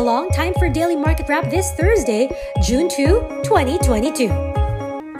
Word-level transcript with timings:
along, 0.00 0.30
time 0.30 0.54
for 0.54 0.70
Daily 0.70 0.96
Market 0.96 1.28
Wrap 1.28 1.50
this 1.50 1.72
Thursday, 1.72 2.30
June 2.62 2.88
2, 2.88 3.42
2022. 3.44 4.30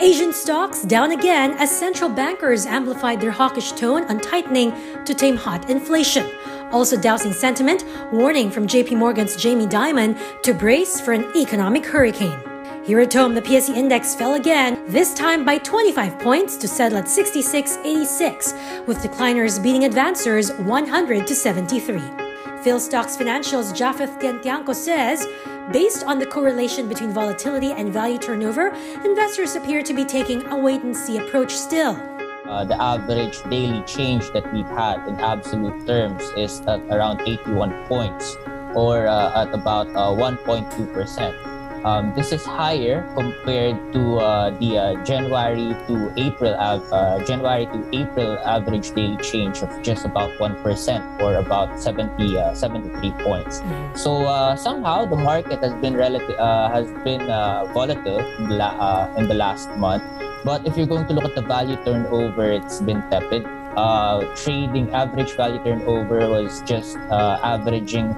Asian 0.00 0.32
stocks 0.32 0.84
down 0.84 1.12
again 1.12 1.52
as 1.58 1.70
central 1.70 2.08
bankers 2.08 2.64
amplified 2.64 3.20
their 3.20 3.30
hawkish 3.30 3.72
tone 3.72 4.04
on 4.04 4.18
tightening 4.18 4.72
to 5.04 5.12
tame 5.12 5.36
hot 5.36 5.68
inflation. 5.68 6.26
Also 6.72 6.98
dousing 6.98 7.34
sentiment, 7.34 7.84
warning 8.10 8.50
from 8.50 8.66
JP 8.66 8.96
Morgan's 8.96 9.36
Jamie 9.36 9.66
Dimon 9.66 10.18
to 10.42 10.54
brace 10.54 10.98
for 10.98 11.12
an 11.12 11.30
economic 11.36 11.84
hurricane. 11.84 12.40
Here 12.82 13.00
at 13.00 13.12
home, 13.12 13.34
the 13.34 13.42
PSE 13.42 13.76
index 13.76 14.14
fell 14.14 14.32
again, 14.34 14.82
this 14.86 15.12
time 15.12 15.44
by 15.44 15.58
25 15.58 16.18
points 16.20 16.56
to 16.56 16.66
settle 16.66 16.96
at 16.96 17.04
66.86, 17.04 18.86
with 18.86 18.98
decliners 18.98 19.62
beating 19.62 19.82
advancers 19.82 20.58
100 20.64 21.26
to 21.26 21.34
73. 21.34 22.19
Philstocks 22.64 23.16
Financial's 23.16 23.72
Japhet 23.72 24.20
Tantiangco 24.20 24.74
says, 24.74 25.26
based 25.72 26.04
on 26.04 26.18
the 26.18 26.26
correlation 26.26 26.90
between 26.90 27.10
volatility 27.10 27.72
and 27.72 27.90
value 27.90 28.18
turnover, 28.18 28.68
investors 29.02 29.56
appear 29.56 29.82
to 29.82 29.94
be 29.94 30.04
taking 30.04 30.44
a 30.48 30.58
wait 30.58 30.82
and 30.82 30.94
see 30.94 31.16
approach 31.16 31.52
still. 31.52 31.96
Uh, 32.44 32.64
the 32.64 32.76
average 32.78 33.42
daily 33.44 33.82
change 33.84 34.30
that 34.32 34.44
we've 34.52 34.66
had 34.66 35.08
in 35.08 35.18
absolute 35.20 35.86
terms 35.86 36.22
is 36.36 36.60
at 36.62 36.80
around 36.90 37.22
81 37.22 37.86
points 37.86 38.36
or 38.74 39.06
uh, 39.06 39.42
at 39.42 39.54
about 39.54 39.88
uh, 39.96 40.12
1.2%. 40.12 41.49
Um, 41.84 42.12
this 42.14 42.30
is 42.30 42.44
higher 42.44 43.08
compared 43.16 43.76
to 43.94 44.20
uh, 44.20 44.50
the 44.60 44.76
uh, 44.76 45.04
January 45.04 45.72
to 45.88 46.12
April 46.20 46.52
uh, 46.52 47.24
January 47.24 47.64
to 47.72 47.80
April 47.96 48.36
average 48.44 48.92
daily 48.92 49.16
change 49.24 49.62
of 49.62 49.72
just 49.80 50.04
about 50.04 50.28
one 50.38 50.60
percent 50.62 51.00
or 51.22 51.36
about 51.36 51.80
70 51.80 52.36
uh, 52.36 52.52
73 52.52 53.10
points. 53.24 53.60
Mm-hmm. 53.60 53.96
So 53.96 54.26
uh, 54.26 54.56
somehow 54.56 55.06
the 55.06 55.16
market 55.16 55.64
has 55.64 55.72
been 55.80 55.96
relative 55.96 56.36
uh, 56.36 56.68
has 56.68 56.86
been 57.02 57.24
volatile 57.72 58.20
in 58.36 58.48
the, 58.48 59.14
in 59.16 59.28
the 59.28 59.34
last 59.34 59.70
month. 59.80 60.04
But 60.44 60.66
if 60.66 60.76
you're 60.76 60.88
going 60.88 61.06
to 61.08 61.14
look 61.14 61.24
at 61.24 61.34
the 61.34 61.42
value 61.42 61.76
turnover, 61.84 62.52
it's 62.52 62.80
been 62.80 63.00
tepid. 63.08 63.48
trading 64.36 64.90
average 64.92 65.32
value 65.32 65.62
turnover 65.64 66.28
was 66.28 66.60
just 66.68 66.96
averaging 67.08 68.12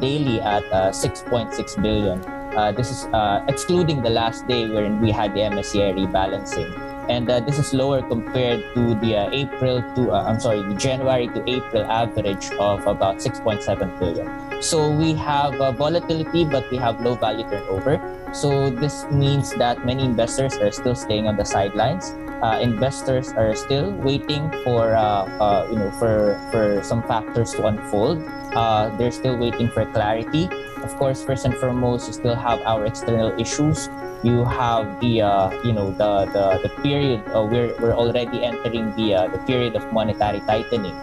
daily 0.00 0.40
at 0.40 0.64
6.6 0.96 1.82
billion. 1.82 2.41
Uh, 2.56 2.70
this 2.70 2.90
is 2.90 3.06
uh, 3.16 3.42
excluding 3.48 4.02
the 4.02 4.10
last 4.10 4.46
day 4.46 4.68
when 4.68 5.00
we 5.00 5.10
had 5.10 5.32
the 5.32 5.40
MSCI 5.40 5.96
rebalancing. 5.96 6.68
And 7.08 7.28
uh, 7.30 7.40
this 7.40 7.58
is 7.58 7.72
lower 7.72 8.02
compared 8.02 8.62
to 8.74 8.94
the 8.96 9.16
uh, 9.16 9.30
April 9.32 9.80
to, 9.96 10.12
uh, 10.12 10.24
I'm 10.28 10.38
sorry, 10.38 10.60
the 10.60 10.74
January 10.74 11.28
to 11.28 11.40
April 11.48 11.82
average 11.84 12.50
of 12.60 12.86
about 12.86 13.18
6.7 13.18 13.98
billion. 13.98 14.62
So 14.62 14.94
we 14.94 15.14
have 15.14 15.54
uh, 15.54 15.72
volatility, 15.72 16.44
but 16.44 16.70
we 16.70 16.76
have 16.76 17.00
low 17.00 17.14
value 17.14 17.48
turnover. 17.48 17.96
So 18.34 18.68
this 18.68 19.06
means 19.10 19.54
that 19.54 19.86
many 19.86 20.04
investors 20.04 20.54
are 20.58 20.70
still 20.70 20.94
staying 20.94 21.26
on 21.26 21.36
the 21.36 21.44
sidelines. 21.44 22.14
investors 22.60 23.30
are 23.38 23.54
still 23.54 23.94
waiting 24.02 24.50
for, 24.64 24.92
you 25.70 25.78
know, 25.78 25.90
for, 25.98 26.36
for 26.50 26.82
some 26.82 27.02
factors 27.04 27.52
to 27.54 27.66
unfold. 27.66 28.18
They're 28.98 29.12
still 29.12 29.36
waiting 29.36 29.68
for 29.70 29.84
clarity 29.92 30.48
of 30.82 30.96
course, 30.96 31.22
first 31.22 31.44
and 31.44 31.54
foremost, 31.56 32.08
you 32.08 32.12
still 32.12 32.34
have 32.34 32.60
our 32.66 32.84
external 32.84 33.30
issues. 33.40 33.88
You 34.22 34.44
have 34.44 35.00
the, 35.00 35.22
uh, 35.22 35.50
you 35.62 35.72
know, 35.72 35.90
the 35.90 36.26
the, 36.34 36.68
the 36.68 36.70
period. 36.82 37.22
Uh, 37.30 37.46
we're 37.46 37.74
we're 37.78 37.94
already 37.94 38.44
entering 38.44 38.94
the 38.94 39.14
uh, 39.14 39.28
the 39.28 39.38
period 39.46 39.74
of 39.74 39.86
monetary 39.92 40.40
tightening, 40.40 40.94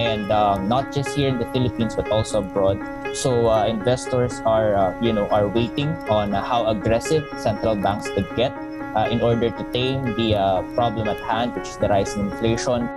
and 0.00 0.32
um, 0.32 0.68
not 0.68 0.92
just 0.92 1.16
here 1.16 1.28
in 1.28 1.38
the 1.38 1.48
Philippines 1.52 1.94
but 1.96 2.08
also 2.08 2.40
abroad. 2.40 2.80
So 3.16 3.48
uh, 3.48 3.64
investors 3.64 4.40
are, 4.44 4.76
uh, 4.76 5.00
you 5.00 5.12
know, 5.12 5.28
are 5.28 5.48
waiting 5.48 5.88
on 6.08 6.32
how 6.32 6.66
aggressive 6.68 7.24
central 7.38 7.76
banks 7.76 8.08
could 8.12 8.28
get 8.36 8.52
uh, 8.96 9.08
in 9.08 9.20
order 9.20 9.48
to 9.48 9.62
tame 9.72 10.04
the 10.16 10.36
problem 10.74 11.08
at 11.08 11.20
hand, 11.20 11.54
which 11.56 11.68
is 11.68 11.76
the 11.76 11.88
rising 11.88 12.28
inflation. 12.28 12.88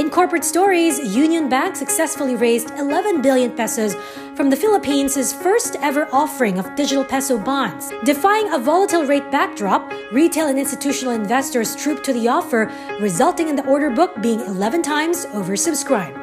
In 0.00 0.08
corporate 0.08 0.44
stories, 0.44 0.98
Union 1.14 1.50
Bank 1.50 1.76
successfully 1.76 2.34
raised 2.34 2.70
11 2.70 3.20
billion 3.20 3.52
pesos 3.52 3.94
from 4.34 4.48
the 4.48 4.56
Philippines' 4.56 5.34
first 5.34 5.76
ever 5.82 6.08
offering 6.10 6.58
of 6.58 6.74
digital 6.74 7.04
peso 7.04 7.36
bonds. 7.36 7.92
Defying 8.04 8.50
a 8.50 8.58
volatile 8.58 9.04
rate 9.04 9.30
backdrop, 9.30 9.92
retail 10.10 10.46
and 10.46 10.58
institutional 10.58 11.12
investors 11.12 11.76
trooped 11.76 12.02
to 12.06 12.14
the 12.14 12.28
offer, 12.28 12.72
resulting 12.98 13.50
in 13.50 13.56
the 13.56 13.66
order 13.66 13.90
book 13.90 14.22
being 14.22 14.40
11 14.40 14.80
times 14.80 15.26
oversubscribed. 15.26 16.16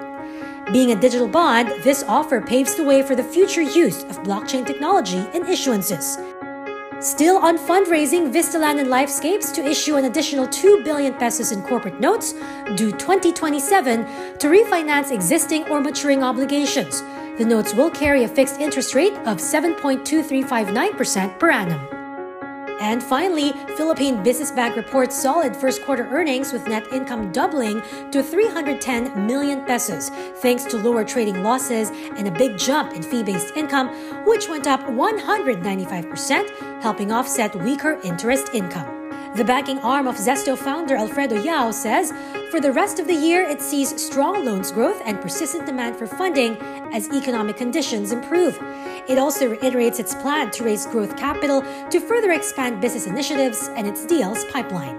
Being 0.73 0.91
a 0.91 0.99
digital 0.99 1.27
bond, 1.27 1.69
this 1.83 2.03
offer 2.07 2.41
paves 2.41 2.73
the 2.73 2.83
way 2.83 3.03
for 3.03 3.15
the 3.15 3.23
future 3.23 3.61
use 3.61 4.01
of 4.05 4.23
blockchain 4.23 4.65
technology 4.65 5.19
in 5.35 5.43
issuances. 5.43 6.36
Still 6.99 7.37
on 7.37 7.59
fundraising, 7.59 8.33
Vistaland 8.33 8.79
and 8.79 8.89
Lifescapes 8.89 9.53
to 9.53 9.63
issue 9.63 9.97
an 9.97 10.05
additional 10.05 10.47
2 10.47 10.81
billion 10.83 11.13
pesos 11.13 11.51
in 11.51 11.61
corporate 11.61 11.99
notes 11.99 12.33
due 12.75 12.91
2027 12.91 14.03
to 14.39 14.47
refinance 14.47 15.11
existing 15.11 15.63
or 15.69 15.79
maturing 15.79 16.23
obligations. 16.23 17.03
The 17.37 17.45
notes 17.45 17.75
will 17.75 17.91
carry 17.91 18.23
a 18.23 18.27
fixed 18.27 18.59
interest 18.59 18.95
rate 18.95 19.13
of 19.27 19.37
7.2359% 19.37 21.37
per 21.37 21.51
annum. 21.51 21.96
And 22.79 23.01
finally, 23.01 23.53
Philippine 23.75 24.23
Business 24.23 24.51
Bank 24.51 24.75
reports 24.75 25.19
solid 25.19 25.55
first 25.55 25.83
quarter 25.83 26.07
earnings 26.11 26.53
with 26.53 26.67
net 26.67 26.85
income 26.91 27.31
doubling 27.31 27.81
to 28.11 28.21
310 28.21 29.25
million 29.25 29.65
pesos 29.65 30.09
thanks 30.41 30.63
to 30.65 30.77
lower 30.77 31.03
trading 31.03 31.43
losses 31.43 31.89
and 32.17 32.27
a 32.27 32.31
big 32.31 32.57
jump 32.57 32.93
in 32.93 33.01
fee-based 33.01 33.55
income 33.55 33.87
which 34.25 34.47
went 34.47 34.67
up 34.67 34.81
195%, 34.81 36.81
helping 36.81 37.11
offset 37.11 37.55
weaker 37.55 37.99
interest 38.03 38.53
income. 38.53 38.96
The 39.37 39.45
banking 39.45 39.77
arm 39.81 40.07
of 40.07 40.15
Zesto 40.15 40.57
founder 40.57 40.95
Alfredo 40.95 41.39
Yao 41.39 41.69
says 41.69 42.11
for 42.49 42.59
the 42.59 42.71
rest 42.71 42.97
of 42.97 43.05
the 43.05 43.13
year, 43.13 43.43
it 43.43 43.61
sees 43.61 43.89
strong 44.03 44.43
loans 44.43 44.71
growth 44.71 44.99
and 45.05 45.21
persistent 45.21 45.67
demand 45.67 45.95
for 45.95 46.07
funding 46.07 46.57
as 46.91 47.07
economic 47.09 47.55
conditions 47.55 48.11
improve. 48.11 48.57
It 49.07 49.19
also 49.19 49.51
reiterates 49.51 49.99
its 49.99 50.15
plan 50.15 50.49
to 50.49 50.63
raise 50.63 50.87
growth 50.87 51.15
capital 51.15 51.61
to 51.91 51.99
further 51.99 52.31
expand 52.31 52.81
business 52.81 53.05
initiatives 53.05 53.69
and 53.75 53.85
its 53.85 54.07
deals 54.07 54.43
pipeline. 54.45 54.95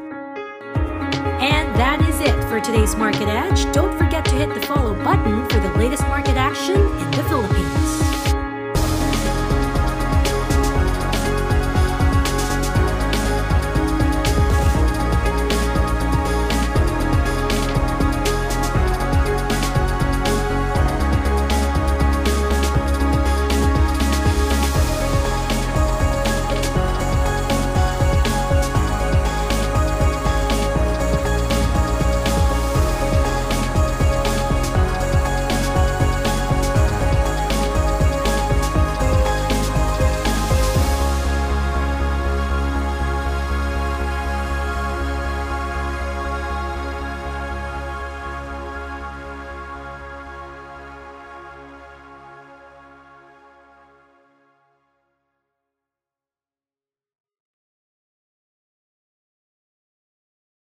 And 1.40 1.74
that 1.74 2.00
is 2.08 2.20
it 2.20 2.44
for 2.44 2.60
today's 2.60 2.94
Market 2.94 3.26
Edge. 3.26 3.64
Don't 3.72 3.98
forget 3.98 4.24
to 4.26 4.36
hit 4.36 4.54
the 4.54 4.64
follow 4.64 4.94
button 5.02 5.48
for 5.48 5.58
the 5.58 5.72
latest 5.76 6.04
market 6.04 6.36
action 6.36 6.87